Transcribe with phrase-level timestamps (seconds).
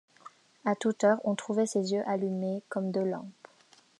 [0.65, 3.47] À toute heure on trouvait ses yeux allumés comme deux lampes.